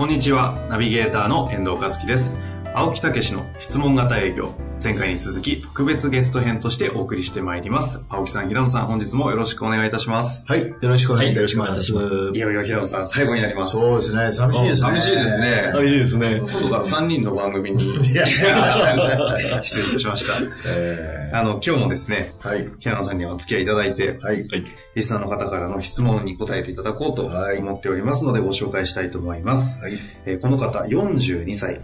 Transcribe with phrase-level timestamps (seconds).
[0.00, 0.66] こんにちは。
[0.70, 2.34] ナビゲーターの遠藤和樹です。
[2.72, 8.00] 青木武の質問型営業前回に続き特別ゲスト編としてお送りしてまいります。
[8.08, 10.46] 青木さん、平野さん、本日もよろしくお願いいたします。
[10.46, 11.92] はい、よろしくお願いいたします。
[11.92, 13.72] はい、いよいよ平野さん、最後になります。
[13.72, 14.88] そうですね、寂しいですね。
[14.88, 15.70] 寂しいですね。
[15.74, 16.42] 寂しいですね。
[16.46, 20.34] 外から3人の番組に 失礼いたしました。
[20.66, 24.46] えー、あの、今日もですね、はい、平野さんにはお付き合いいただいて、はい、
[24.94, 29.80] リスナーの方からの質問に答えていただこうと思っておりますので、ご紹介したいと思います。
[29.82, 31.80] はい、えー、この方、42歳、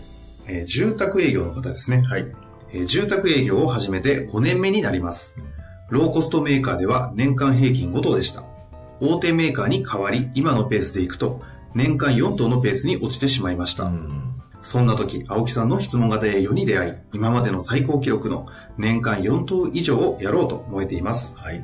[0.48, 2.02] えー、住宅営業の方ですね。
[2.02, 2.26] はい。
[2.72, 5.34] えー、住宅営業を始めて5年目になります。
[5.90, 8.44] ローコストメーカーでは年間平均5頭でした。
[9.00, 11.42] 大手メーカーに代わり、今のペースでいくと、
[11.74, 13.92] 年間4頭のペースに落ちてしまいました。
[14.62, 18.46] そんな時、青木さんの質問型営業に出会い、今までの最高記録の
[18.78, 21.34] 年間4頭以上をやろうと思えています。
[21.36, 21.62] はい。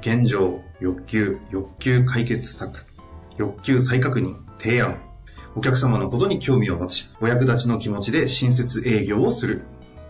[0.00, 2.86] 現状、欲求、欲求解決策、
[3.38, 5.00] 欲求再確認、提案、
[5.58, 9.62] お客様のことに興味を持ち、お役立ちの気持ちで親切営業をする。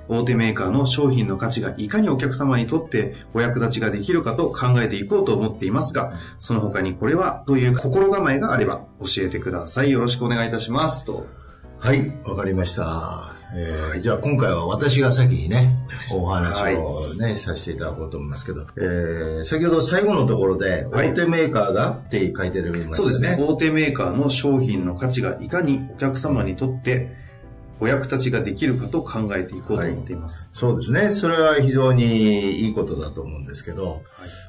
[0.07, 9.91] 大手メーカーの商品の価値がいかにお客様にとってお役立ちができるかと考えていこうと思っていますが、その他にこれはという心構えがあれば教えてください。
[9.91, 11.07] よろしくお願いいたします。
[11.07, 11.27] と。
[11.79, 13.38] はい、わかりました。
[13.55, 15.75] えー、じゃあ今回は私が先にね、
[16.13, 22.97] お話をね、はい、させていただこうと思いますけど、えー、先ほど最後のところで、大手メーカーがって書いてるみましたね。
[22.97, 23.37] そうですね。
[23.41, 27.17] 大手メーカーの商品の価値がいかにお客様にとって
[27.81, 30.39] お役立ちができるかと考えていこうと思っています。
[30.39, 31.11] はい、そうですね。
[31.11, 34.01] それは非常にいいことだと思うんですけど、はい、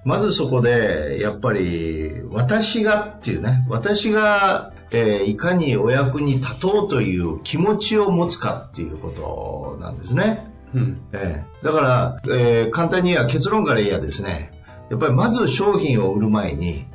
[0.03, 10.47] まずそこで、やっぱり、私がっていうね、私がえー、いかにお役に立とうという気持ちを持つかっていうことなんですね。
[10.73, 14.51] うんえー、だから、えー、簡単に言えば結論から言えばですね、
[14.89, 16.85] やっぱりまず商品を売る前に、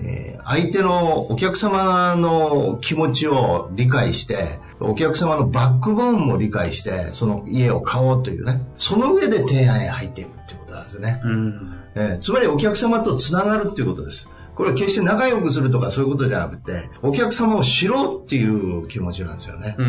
[0.00, 11.20] えー、相手のお客様の気持ちを理解して、お客様のバックボーンも理解して、その家を買おうというね、その上で提案へ入っていくっていうことなんですね。
[11.24, 14.30] うんえー、つまりお客様とつながるっていうことです。
[14.58, 19.76] これは決して仲良くするとかそういうことじゃなくて、お客様を知ろうっていう気持ちなんですよね。
[19.78, 19.86] うん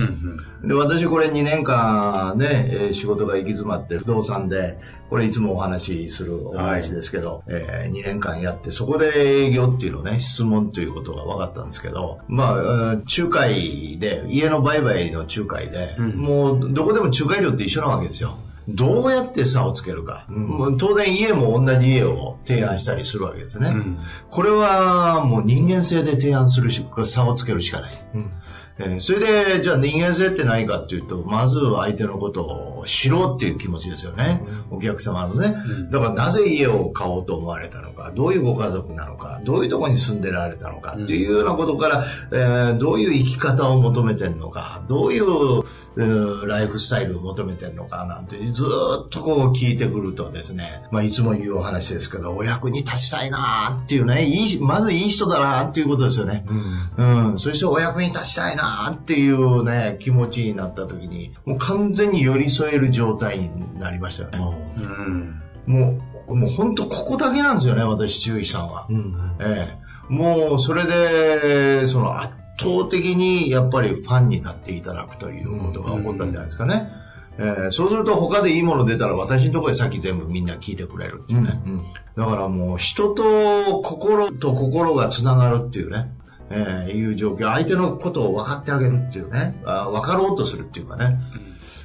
[0.62, 4.78] うん、で私これ2年間ね、仕事が行き詰まって不動産で、
[5.10, 18.38] これいつもお話しするお話ですけど、はい、えー、2年間やって、そこで営業っていうのね、質問ということが分かったんですけど、まあ、仲介で、家の売買の仲介で、うん、もうどこでも仲介料って一緒なわけですよ。
[18.76, 24.00] どうやって差をつけるか、うん、当然家も同じ家を提案したりするわけですね、うん、
[24.30, 28.32] これはもう人間性で提案するし差をつけるしかない、うん
[28.80, 34.42] えー、それでじゃあ人間性って何かっていうとまず相手のことを知ろうっていう気持ちですよね、
[34.72, 35.56] お客様のね、
[35.92, 45.64] だからなぜ家を買おうと思われたのかどういうご家族なのかどういうところに住んでられたのかっていうようなことから、えー、どういう生き方を求めてるのかどういう
[46.48, 56.46] ライフスタイルを求めてるのかなんてずっとこう聞いてくるとですね、まあいつも言うお話ですけど、お役に立ちたいなっていうね、いい、まずいい人だなっていうことですよね。
[56.98, 57.30] うん。
[57.32, 64.74] うん、そしてお役に立ちたいなっていうね、気持ちになった時に、もう完全に寄り添える状態になりましたよね。
[64.78, 65.42] うん。
[65.66, 68.88] もう、もう本当ここだけなんですよね、私、注意したのは。
[68.90, 76.90] うん、ええもう、それで、その、圧倒的にやっぱりファンになっていただくということが起こったんじゃないですかね。
[77.38, 81.62] えー、そうすると他でいいもの出たら私のところで先全部みんな聞いてくれるっていうね。
[81.66, 81.84] うんうん、
[82.16, 86.12] だからもう人と心と心がつながるっていうね。
[86.50, 87.52] えー、いう状況。
[87.52, 89.62] 相手のことを分かってあげるっていうね。
[89.66, 91.20] あ分かろうとするっていうかね。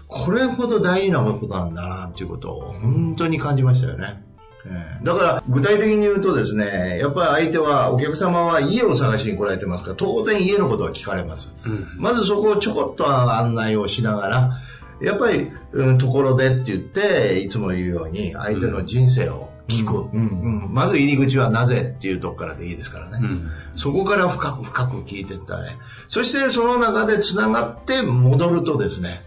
[0.07, 4.23] これほど大事なことなんだなっていうことを本当に感じましたよね。
[5.03, 11.53] だから具体的に言うとですね、やっぱり相手は、お客様は家を探しに来られてますから、当然家のことは聞かれます。
[11.67, 14.61] うん、まずそこをちょこっと案内をしながら、
[15.03, 20.67] やっぱり、うん、ところでって言って、いつも言うように、相手の人生を聞く、うん。
[20.67, 23.27] うん、まず入り口はなぜっていうとこからでいいですからね。
[23.77, 25.77] そこから深く深く聞いていったね。
[26.09, 29.23] そしてその中で繋がって戻るとですね、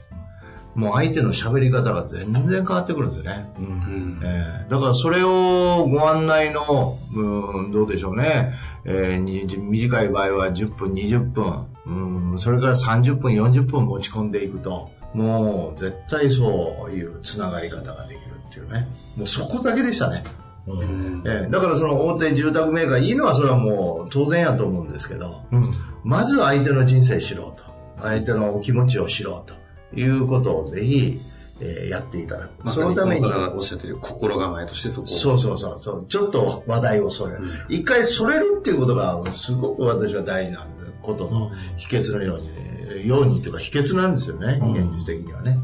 [0.77, 3.49] もう相手の喋り方が全然変わってくるんですよね。
[3.57, 8.53] うん、えー、だからそれをご案内の、うん、どうでしょうね、
[8.85, 18.87] えー、短い場合は10分、20分、うん、それから30分、40分持ち込んでいくと、もう絶対そういうつながり方ができるっていうね。
[19.17, 20.23] もうそこだけでしたね。
[20.67, 25.73] うん、えー、だからその大手住宅メーカーいいのはそれはもう当然やと思うんですけど、うん、
[26.03, 27.65] まず相手の人生知ろうと。
[28.01, 29.55] 相手の気持ちを知ろうと。
[29.95, 31.19] いうことをぜひ、
[31.61, 32.63] えー、やっていただく。
[32.63, 33.25] まあ、そのために。
[33.25, 36.05] おっしゃってる心構えとしてそこそうそうそうそう。
[36.07, 37.43] ちょっと話題をそれる。
[37.43, 40.67] うん、一回それるっていうことが、すごく私は大事な
[41.01, 45.57] ことの秘訣のように、ようにというか秘訣なんですよね、現実的にはね。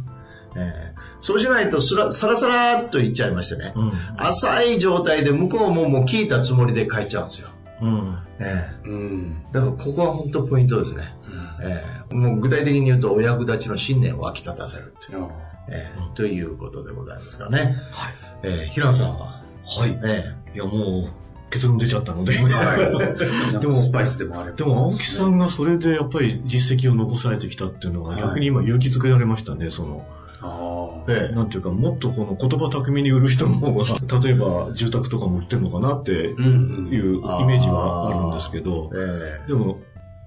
[0.56, 7.50] えー、そうしないとすら、さらさらっと言っちゃいましてね、うん、浅い状態で向こうももう聞いたつもりで帰っちゃうんですよ。
[7.82, 8.18] うん。
[8.40, 9.44] えー、うん。
[9.52, 11.16] だからここは本当ポイントですね。
[11.62, 15.28] うん、えーもう具体的に言うと、お役立ちの信念を湧き立たせるっていう、
[15.68, 17.76] えー、ということでございますからね。
[17.92, 18.14] はい。
[18.44, 19.42] えー、平野さんは？
[19.66, 20.00] はい。
[20.04, 22.38] えー、いや、もう、結論出ちゃったので。
[22.38, 30.06] はい、 でも、スパイスでもあれでも、青木さんがそれでやっぱり実績を残されてきたっていうのが、逆に今勇気づけられましたね、その。
[30.44, 33.84] あええ、なんていうか、もっとこの言葉巧みに売る人の方が、
[34.22, 39.80] 例えば住宅とかも売ってるのかなっていうイメージはあるんですけど、ええ、でも、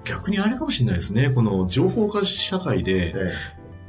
[0.04, 1.30] 逆にあれかもしれないですね。
[1.30, 3.14] この情報化社会で、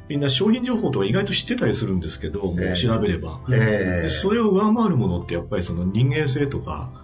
[0.08, 6.97] みんな商品情報とか意外と知ってたりするんですけど、もう調べれば、えー、それを上回るものってやっぱりその人間性とか、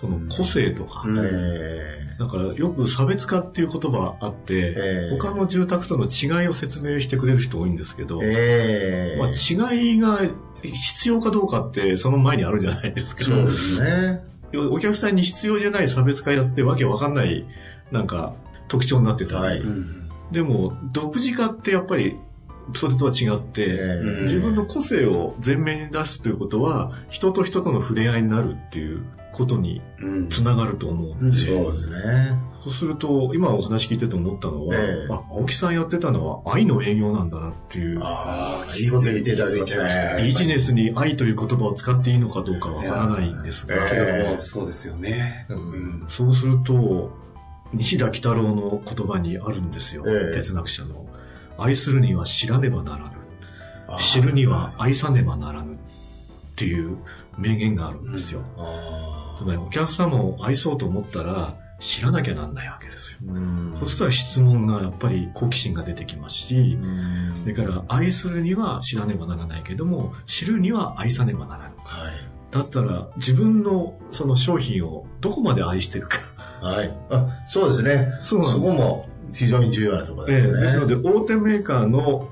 [0.00, 9.26] その個性とか、えー、だからよく差別化っていう言葉あって、えー、他の住宅との違いを説明してくれる人多いんですけど、えー、ま
[9.70, 10.20] あ、違いが
[10.62, 13.24] 必要かどうかってその前にあるじゃないですか。
[13.24, 14.22] そうですね。
[14.70, 17.46] お客さんに必要じゃない差別化やってわけわかんない、
[17.90, 18.34] なんか
[18.68, 19.40] 特徴になってた。
[19.40, 19.62] り、はい、
[20.32, 22.16] でも独自化ってやっぱり
[22.74, 23.66] それとは違って、
[24.22, 29.80] 自分の個性を前面に出すということは人と人との触れ合いになるっていうことに
[30.30, 32.48] つながると思うんで、そうですね。
[32.64, 47.10] そうすると今お話聞いてて思ったのは、えー、あ青木さんやってたのは愛の営業なんだなっていうああいいこと言っていただいてましたビジネスに愛という言葉を使っていいのかどうかわからないんですが、えー、そうですよね、うん、そうすると
[47.72, 51.07] 西田喜太郎の言葉にあるんですよ、ええ、哲学者の。
[51.58, 53.98] 愛するには知らねばならぬ。
[53.98, 55.74] 知るには愛さねばならぬ。
[55.74, 55.76] っ
[56.56, 56.98] ていう
[57.36, 58.42] 名言があるんですよ。
[59.38, 63.18] つまりお客様を愛そうと思ったら知らなきゃなんないわけですよ。
[63.76, 66.76] そしたら質問がやっぱり好奇心が出てきますし、
[67.42, 71.72] それから愛するには知らねばならないけども、知るには愛さねばならない。
[71.76, 72.12] はい、
[72.50, 76.18] だったら自分のその商品をどこまで愛してるか。
[76.60, 76.92] はい。
[77.10, 78.12] あ、そうですね。
[78.18, 80.54] そうそこも非常に重要なところですね。
[80.54, 82.28] えー、ですので、大手メーカーの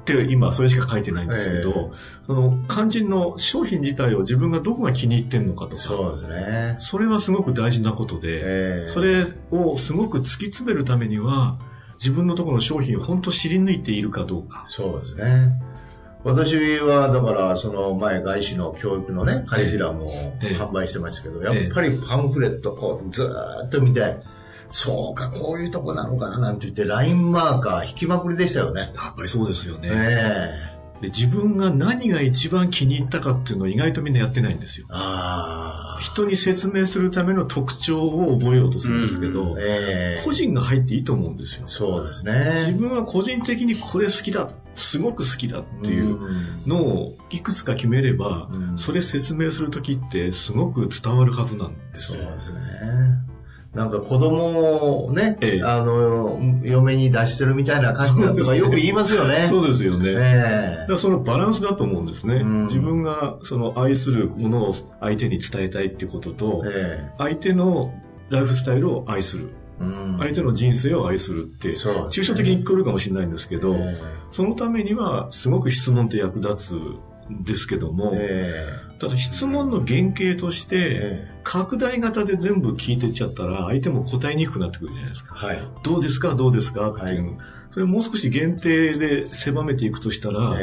[0.00, 6.76] って今それしか書いてないんですけど、えー、その肝心の商品自体を自分がどこが気に入ってるのかとか、そうですね。
[6.80, 11.58] それはすごく大事なことで、えー、それをすごく突き詰めるためには、
[11.98, 14.64] 自分のところの商品を本当知り抜いているかどうか。
[14.66, 15.52] そうですね。
[16.24, 20.12] 私は、だから、その前、外資の教育のね、カリキュラムを
[20.58, 24.16] 販売してましたけど、やっぱりパンフレットこう、ずーっと見て、
[24.70, 28.92] そうか、こういうとこなのかな、なんて言って、ラインマーカー引きまくりでしたよね。
[28.94, 29.90] やっぱりそうですよね。
[29.90, 34.86] ねで自分が何が一番気に入ったかっていうのを意外とみんなやってないんですよ。
[36.00, 41.66] 人に説明するための特徴を覚えようとするんですけど、うんえー、個人が入っていいと思うんですよ。
[41.66, 42.66] そうですね。
[42.66, 46.18] 自分は個人的にこれ好きだ、すごく好きだっていう
[46.66, 52.22] のをいくつか決めれば、うん、それ説明するときってすごく伝わるはずなんですよ。
[52.22, 52.60] そうですね。
[53.76, 59.46] なんか子供をね、ええ、あの、嫁に出してるみたいな感じだとかよく言いますよね。
[59.50, 60.14] そうですよね。
[60.16, 62.36] ええ、そのバランスだと思うんですね。
[62.36, 67.92] うん、自分がその愛するものを相手に伝えたいってことと、え、相手の
[68.30, 69.50] ライフスタイルを愛する。
[69.78, 73.76] うん、相手の人生を愛するって、抽象的に聞こえるかもしれないんですけど、
[74.32, 76.80] そのためにはすごく質問って役立つ
[77.30, 78.14] んですけども、
[78.98, 85.34] ただ質問の原型として、拡大型で全部聞いてっちゃったら、相手も答えにくくなってくるじゃないですか。
[85.34, 86.34] はい、どうですか？
[86.34, 86.90] どうですか？
[86.90, 87.36] っていう、はい、
[87.70, 90.56] それもう少し限定で狭めていくとしたら、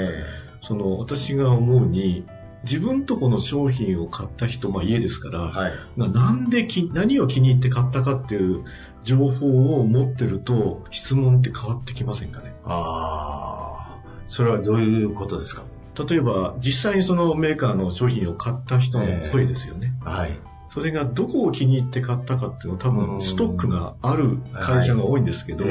[0.62, 2.26] その、私が思うに、
[2.64, 8.64] 自分とこの商品を買った人、まあ家ですから、はい、なんでき、何を気に入って買ったかっていう
[9.04, 12.54] 情報を持ってると、質問って変わってきませんかね？
[12.64, 15.64] ああ、それはどういうことですか？
[15.98, 19.94] 例えば、実際にそのメーカーの商品を買った人の声ですよね。
[20.02, 20.32] えー、はい。
[20.70, 25.66] それがどこを気に入って買ったかっていうのは多分ストックがある会社が多いんですけど、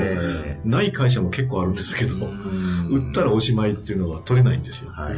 [0.64, 2.14] ない会社も結構あるんですけど、
[2.88, 4.92] 売ったらおしまいっていうのは取れないんですよ。
[4.92, 5.16] はい、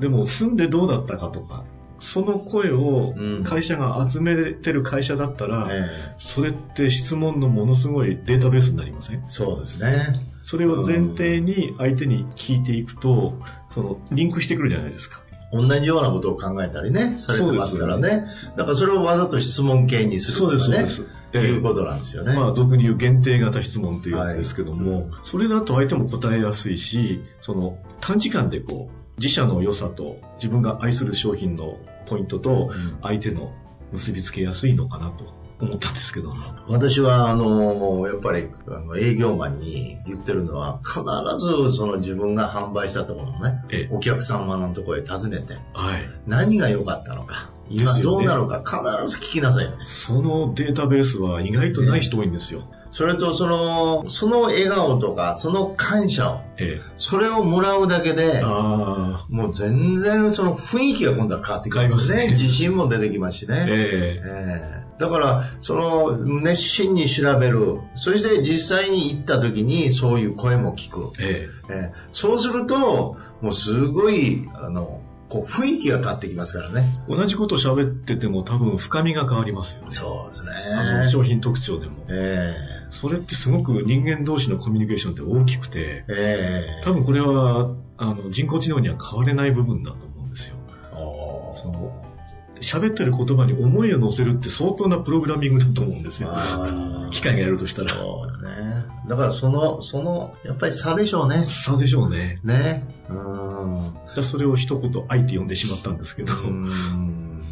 [0.00, 1.64] でも住んでどうだったかとか、
[1.98, 5.70] その声を会社が集めてる会社だったら、
[6.18, 9.24] それって質問のものすごいデータベースになりません？
[9.26, 10.20] そうですね。
[10.44, 13.34] それを前提に相手に聞いていくと、
[13.76, 15.20] その、リンクしてくるじゃないですか。
[15.52, 18.24] 同じようなことを考えたりね、されてますからね。
[18.56, 20.58] だからそれをわざと質問形にするとかね。
[20.58, 21.16] そうです、そうです。
[21.34, 22.34] えー、いうことなんですよね。
[22.34, 32.70] まあ、俗に言う限定型質問というやつですけども、はい、それだと相手も答えやすいし、その、短時間でこう、自社の良さと自分が愛する商品のポイントと
[33.02, 33.52] 相手の
[33.92, 36.34] 結びつけやすいのかなと思ったんですけど。
[36.68, 41.00] 私は、あの、やっぱり、あの、営業マンに言ってるのは、必
[41.38, 52.62] ず、その自分が販売したところのね、ええ、お客様のところへ訪ねて、はい、何が良かったのか、今どうなのか、必ず聞きなさい、ね、そのデータベースは意外とない人多いんですよ。
[52.90, 62.28] それとその、その笑顔とか、その感謝を、ええ、それをもらうだけで、もう全然その雰囲気が今度は変わってくるんですね。
[62.28, 63.66] ね自信も出てきますしね。
[63.68, 64.20] え。
[64.24, 67.80] ええだから、その、熱心に調べる。
[67.94, 71.12] そして実際に行った時にそういう声も聞く。
[71.20, 76.84] えええそうすると、もうすごい、あの、こう雰囲気が変わってきますからね。
[77.08, 79.88] 同じこと喋ってても多分深みが変わりますよね。
[79.92, 80.52] そうですね。
[80.72, 82.04] あの商品特徴でも。
[82.08, 90.56] ええそれってすごく人間同士のコミュニケーションって大きくて、えー、多分これはあの人工知能には変われない部分だと思うんですよ。
[91.60, 92.05] その
[92.60, 96.34] 喋ってる言葉に思いを乗せるって相当なプログラミングだと思うんですよ。
[97.10, 97.94] 機械がやるとしたら。
[97.94, 98.84] そうですね。
[99.08, 101.46] だからその、その、やっぱり差でしょうね。
[101.48, 102.40] 差でしょうね。
[102.44, 102.84] ね。
[103.08, 104.22] うん。
[104.22, 106.32] それを一言愛って呼んでしまったんですけど。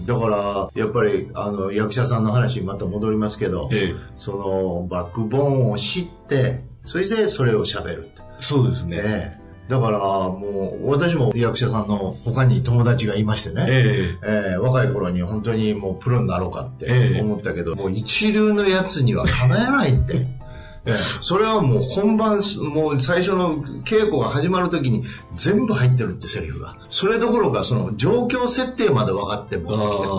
[0.07, 8.11] だから、やっぱり、あの、役者さんの話にまた戻りますけど、ええ、その、バックボーンを知って、それでそれを喋る。
[8.39, 9.03] そうですね。
[9.03, 20.27] ねだから、もう、私も役者さんの他に友達がいましてね、えええー、若い頃に本当にもうプロになろうかって思ったけど、えもう一流のやつにはかなえないって。
[20.87, 22.39] ええ、それはもう本番、
[22.75, 23.57] もう最初の
[23.87, 25.03] 稽古が始まるときに
[25.35, 26.77] 全部入ってるってセリフが。
[26.89, 30.11] それどころかその状況設定まで分かって持ってきてる。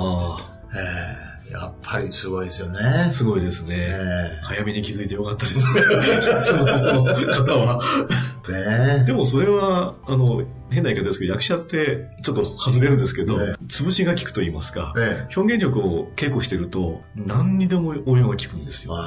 [0.75, 1.25] ええ
[1.55, 2.79] やっぱりすごいですよね。
[3.13, 3.75] すごいですね。
[3.77, 5.61] えー、早めに気づいてよかったです。
[6.43, 7.81] その方は。
[8.51, 9.03] ね。
[9.05, 18.97] でもそれは、あの、変な言い方ですけど、役者ってちょっと外れるんですけど、ね、潰しが効くと言いますか、ね、表現力を稽古してると、何にでも応用が効くんですよ。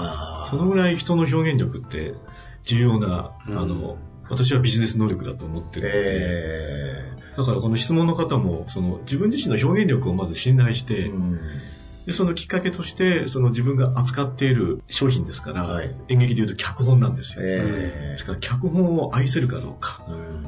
[0.50, 2.14] そのぐらい人の表現力って
[2.64, 3.98] 重要な、うん、あの、
[4.30, 11.40] 私はビジネス能力だと思ってるので、えー、だからこの質問の方も、その自分自身の表現力をまず信頼して、うん
[12.08, 17.42] で、そのきっかけとして、その自分が扱っている商品ですから、はい、演劇で言うと脚本なんですよ。
[17.44, 20.46] えー、ですから脚本を愛せるかどうか、うん、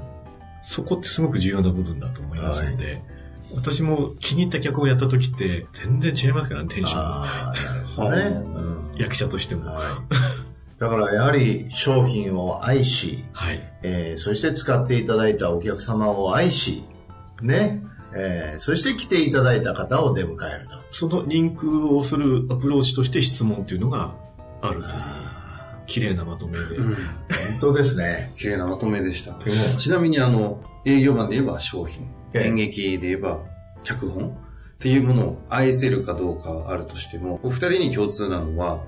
[0.65, 3.03] そこってすごく重要な部分だと思いますので、はい、
[3.57, 7.27] 私も気に入った脚本をやった時って全然違いますからね、テンションが。
[7.45, 8.23] なるほどね。
[8.95, 9.67] うん、役者としても。
[9.67, 9.85] はい。
[10.79, 13.61] だからやはり商品を愛し、はい。
[13.83, 16.85] えー、そして使っていただいたお客様を愛し、
[17.43, 17.83] ね、
[18.15, 20.77] えー、そして来ていただいた方を出迎えると。
[20.91, 24.15] そのリンクをするアプローチとして質問っていうのが
[24.61, 24.95] あるという。
[25.87, 26.77] 綺麗なまとめで。
[26.77, 26.99] うん、本
[27.61, 28.33] 当ですね。
[28.37, 29.37] 綺麗なまとめでした。
[29.77, 33.41] ちなみにあの、営業マンで言えば商品、演劇で言えば
[33.83, 34.33] 脚本っ
[34.79, 38.83] ていうものを愛せるかどうかあるとしても、お二人に共通なのは、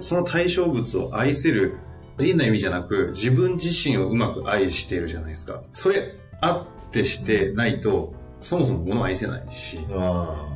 [0.00, 1.76] その対象物を愛せる、
[2.18, 5.62] 変な意味じゃなく、自分自身をうまく愛しているじゃないですか。
[5.72, 9.78] それあってしてないと、そもそも物を愛せないし、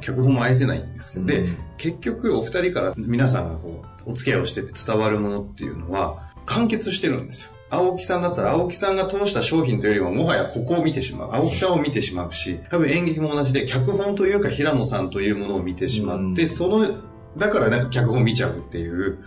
[0.00, 7.52] 脚本も愛せないんですけど、で、結局お二人から皆さんがこう、お付き合いをしてて伝わるものっていうのは、完結してるんですよ。
[7.70, 11.30] 青木さんだったら青木さんが通した商品というよりももはやここを見てしまう。
[11.34, 16.98] 青木さんを見てしまうし、多分演劇も同じで脚本というか平野さんというものを見てしまって、その、
[17.36, 19.18] だからなんか脚本見ちゃうっていう、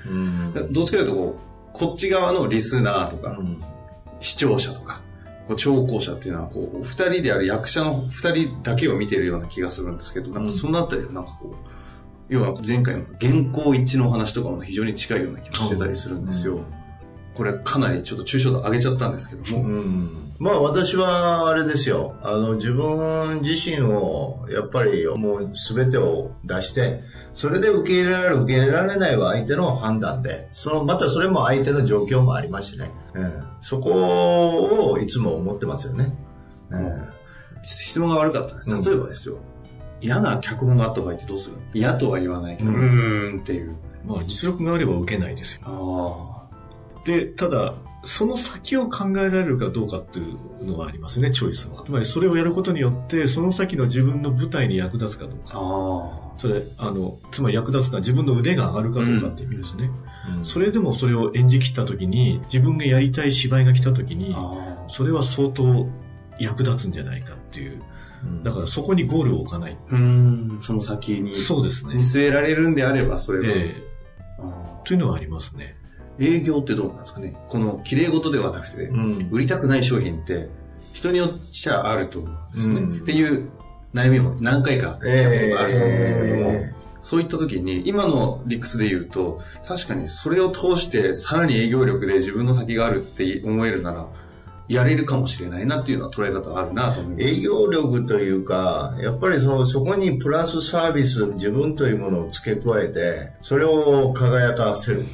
[0.71, 3.39] どっちかというとこう、こっち側のリスナーとか、
[4.19, 5.01] 視聴者とか、
[5.47, 11.55] こう聴講者っていうのはこう、お二人である役者の二人だけを見てるような気がするんですけど、なんかそのあたりはなんかこう、
[12.29, 16.61] 要は前回の原稿一致の話とかも非常に近いような気もしてたりするんですよ。
[17.35, 20.23] これかなりちょっと抽象度上げちゃったんですけども。
[20.39, 22.15] まあ私はあれですよ。
[22.21, 27.01] あの自分自身をやっぱりもう全てを出して、
[27.33, 32.91] それで受け入れられる受け入れられないは相手の判断で、そのまたそれも相手の状況もありますしね。
[33.13, 36.13] うん、そこをいつも思ってますよね。
[36.69, 37.09] うん、
[37.63, 38.89] 質問が悪かったんです。
[38.89, 39.37] 例えばですよ。
[40.01, 43.77] 嫌な脚本があった場合ってどうする嫌とは言わないけど、うん、ーんっていう。
[44.05, 45.61] まあ実力があれば受けないですよ。
[45.65, 46.43] あ
[47.05, 51.83] で、ただ、その先を考えられるかどうかっていうのがありますね、チョイスは。
[51.85, 55.53] つまりそれをやることによって、その先の自分の舞台に役立つかどうか。
[55.53, 59.89] あそれ、あの、つまり役立つのは自分の腕が上がるかどうかっていう意味ですね。
[60.39, 64.35] うん、それでもそれを演じ切った時に、自分がやりたい芝居が来た時に、
[64.89, 65.87] それは相当
[66.39, 67.81] 役立つんじゃないかっていう。
[68.43, 69.77] だからそこにゴールを置かない。
[69.91, 71.35] うん、その先に。
[71.37, 71.95] そうですね。
[71.95, 73.45] 見据えられるんであれば、それは。
[73.47, 75.77] えー、というのはありますね。
[76.19, 80.49] 営業ってどうなんですかねこの綺麗事ではなくて、うん、売りたくない商品って
[80.93, 83.49] 人によっちゃあると思うんですよね、うん、っていう
[83.93, 94.07] 悩みも何回かあると思うんですけども、えー、そういった時に今の理屈で言うと確かにそれを通してさらに営業力で自分の先があるって思えるなら
[94.67, 97.23] やれるかもしれないなっていうのは捉え方あるなと思います。
[97.27, 105.05] 営業力というか、やっぱりそそこにプラスサービス、自分というものを付け加えて、それを輝かせる。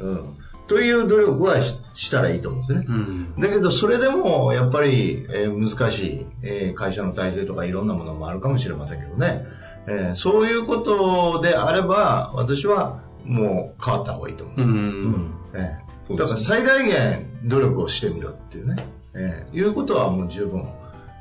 [0.00, 0.36] うん。
[0.68, 2.84] という努力はしたらいいと思うんですね。
[2.86, 9.46] うん、だけど、それでも、やっぱり、えー、難しい、えー、会社の体制とかいろんなものもあるかもしれませんけどね。
[9.86, 14.62] えー、そういうことであれば、私はもう変わった方がいいと思う。
[14.62, 18.86] うんうんえー、だから最大限努力をしてみろっていうね。
[19.14, 20.68] えー、いうことはもう十分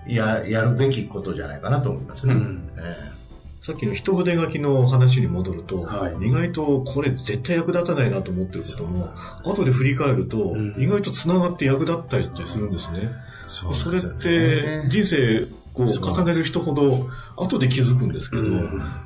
[0.07, 2.33] ややるべきことじゃないかなと思いますね。
[2.33, 3.16] うんえー
[3.61, 9.09] さっきの一筆書きの話に戻ると、はい、意外とこれ絶対役立たないなと思ってることも、
[9.43, 13.11] 後で振り返ると、意外と繋がって役立ったりするんですね。
[13.47, 18.43] そそれって人生こう重ねる人ほど後で気づくんですけど、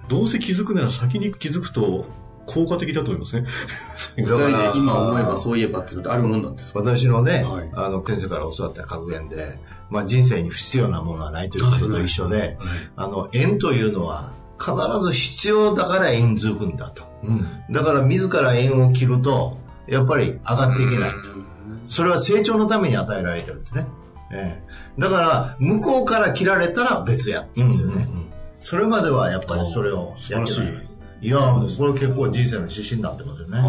[0.08, 2.05] どうせ気づくなら先に気づくと
[2.46, 3.46] 効果的だと思いますね。
[4.17, 6.79] 二人で今思えばそういえばってあるもんなんですか？
[6.79, 12.48] 私のね、はい、あの、先生から教わった格言で、まあ人生に不必要なものはないということと一緒で、はい。
[12.48, 12.58] はい、
[12.96, 14.31] あの、縁というのは
[14.62, 17.03] 必ず必要だから縁づくんだと。
[17.24, 21.18] うん、だから自ら縁を切ると、やっぱり上がっていけないと。
[21.88, 23.88] それは成長のために与えられてるんですね。
[24.34, 24.63] え
[24.98, 27.94] え、だから、向こうから切られたら別やって言うんですよね。
[27.94, 28.25] うんうんうん、
[28.62, 30.88] それまではやっぱりそれをやってない。
[31.22, 31.39] いや、
[31.77, 33.62] これ結構人生の指針になってますよね。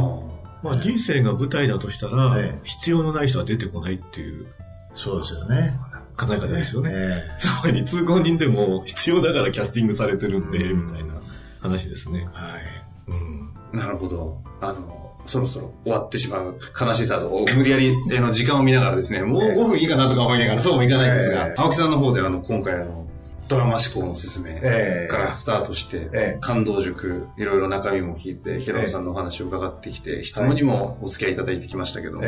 [0.62, 4.46] まあ人生が舞台だとしたら、必要のない人は出てこないっていう。
[4.92, 5.78] そうですよね。
[6.16, 6.92] 考え方ですよね。
[7.38, 11.14] つまり通行人でも必要だからキャスティングされてるんで、みたいな
[11.60, 12.28] 話ですね。
[12.32, 12.62] はい。
[13.08, 13.78] うん。
[13.78, 14.40] なるほど。
[14.60, 23.06] あの、そろそろ終わってしまう悲しさと、無理やりの時間を見ながらですね、もう5分いいかなとか思いながら、そうもいかないんですが、青木さんの方であの、今回あの、
[23.48, 24.60] ドラマ思考の説明
[25.08, 32.20] からスタートして、感動塾、いろいろ中身も聞いて、平野さんのお話を伺ってきて、質問にもお付き合いいただいてきましたけど、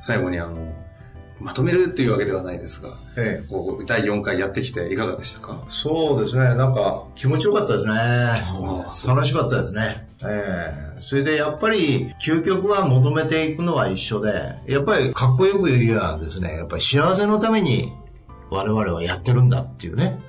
[0.00, 0.72] 最後にあの、
[1.42, 5.64] まとめるっていうわけではないですが、ええ、こう第4回やってきていかがでしたか？
[5.68, 7.94] そうですね、なんか気持ちよかったですね。
[9.06, 10.08] 楽しかったですね。
[10.24, 17.92] ええそれでやっぱり究極は求めていくのは一緒で、やっぱりかっこよく言えばですね、やっぱり幸せのために
[18.50, 20.20] 我々はやってるんだっていうね。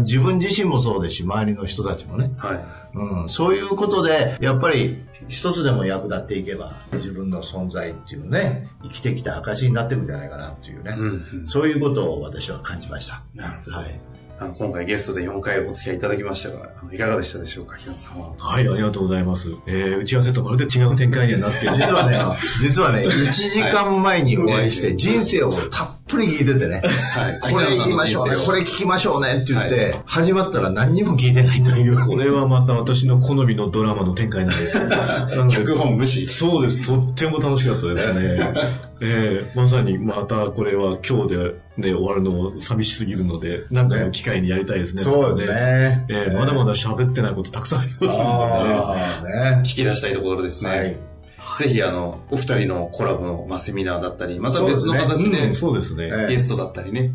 [0.00, 2.30] 自分自身もそうですし、周りの人たちもね。
[2.36, 2.64] はい。
[2.94, 13.22] うん、そういうことで、やっぱり一つでも役立っていけば、自分の存在っていうね、生きてきた証になってるんじゃないかなっていうね、うんうん、そういうことを私は感じました。
[13.34, 13.76] なるほど。
[13.78, 14.00] はい。
[14.42, 18.34] あの今回ゲストで4回お付き合いいただきましたが、いかがでしたでしょうか、平野さんは。
[18.36, 19.50] はい、ありがとうございます。
[19.66, 22.18] えー、打ち合わせとまるで違う展開にはなって実はね、
[22.60, 31.98] 実はね、1時間前にお会いして、人生をたっぷり聞いててね、はい、 これ言いましょうね、これ聞きましょうねって言って、始まったら何にも聞いてないという。
[31.98, 34.84] これはまた私の好みのドラマの展開なんですよ。
[35.48, 36.26] 脚本無視。
[36.26, 36.82] そうです。
[36.82, 38.52] とっても楽しかったですね。
[39.04, 41.36] えー、まさにまたこれは今日で
[41.76, 45.02] ね、終わるのも寂しすぎるので、何回も機会にやりたいですね。
[45.02, 46.04] そうですね。
[46.08, 49.60] えー、まだまだ喋ってないことたくさんありますのでね。
[49.62, 50.70] 聞き出したいところですね。
[50.70, 51.11] はい
[51.58, 56.10] ぜひ、あの、お二人のコラボの、まあ、セミナーだったり、また別の形で、そうですね。
[56.28, 57.12] ゲストだったりね、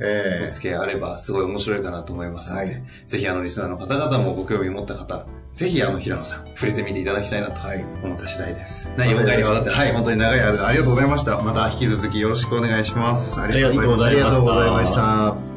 [0.47, 7.61] お付き合いあれば、すごい面白いかなと思いますので、ぜひ、あの、リスナーの方々もご興味を持った方、ぜひ、あの、平野さん、触れてみていただきたいなと
[8.03, 8.89] 思った次第です。
[8.95, 11.41] はい、4回にわたって、はい、本当に長い間ありがとうございました。
[11.41, 13.39] また引き続きよろしくお願いします。
[13.39, 14.27] ありがとうございました。
[14.27, 15.56] ありがとうございました。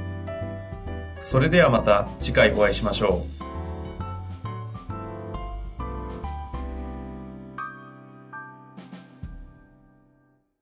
[1.21, 3.40] それではまた次回お会いしましょう。